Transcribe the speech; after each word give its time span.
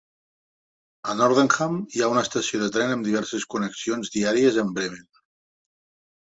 A 1.11 1.13
Nordenham 1.17 1.75
hi 1.95 2.01
ha 2.05 2.09
una 2.13 2.23
estació 2.27 2.61
de 2.63 2.71
tren 2.77 2.95
amb 2.95 3.05
diverses 3.09 3.45
connexions 3.53 4.11
diàries 4.17 4.59
amb 4.65 4.75
Bremen. 4.81 5.07